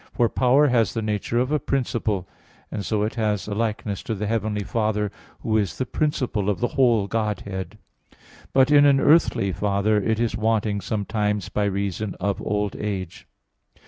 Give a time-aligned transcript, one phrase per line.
[0.13, 2.27] For "power" has the nature of a principle,
[2.71, 6.59] and so it has a likeness to the heavenly Father, Who is the principle of
[6.59, 7.77] the whole Godhead.
[8.51, 13.27] But in an earthly father it is wanting sometimes by reason of old age.